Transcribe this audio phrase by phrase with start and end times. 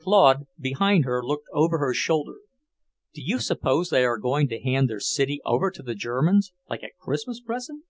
[0.00, 2.34] Claude, behind her, looked over her shoulder.
[3.14, 6.82] "Do you suppose they are going to hand their city over to the Germans, like
[6.82, 7.84] a Christmas present?